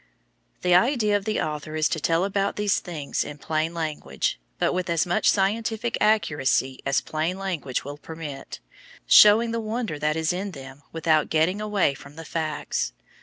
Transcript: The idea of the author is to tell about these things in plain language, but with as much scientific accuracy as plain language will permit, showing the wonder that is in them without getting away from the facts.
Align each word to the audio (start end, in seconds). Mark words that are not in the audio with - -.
The 0.63 0.73
idea 0.73 1.15
of 1.15 1.25
the 1.25 1.39
author 1.39 1.75
is 1.75 1.87
to 1.89 1.99
tell 1.99 2.25
about 2.25 2.55
these 2.55 2.79
things 2.79 3.23
in 3.23 3.37
plain 3.37 3.71
language, 3.75 4.39
but 4.57 4.73
with 4.73 4.89
as 4.89 5.05
much 5.05 5.29
scientific 5.29 5.95
accuracy 6.01 6.79
as 6.87 7.01
plain 7.01 7.37
language 7.37 7.85
will 7.85 7.99
permit, 7.99 8.59
showing 9.05 9.51
the 9.51 9.61
wonder 9.61 9.99
that 9.99 10.15
is 10.15 10.33
in 10.33 10.53
them 10.53 10.81
without 10.91 11.29
getting 11.29 11.61
away 11.61 11.93
from 11.93 12.15
the 12.15 12.25
facts. 12.25 12.93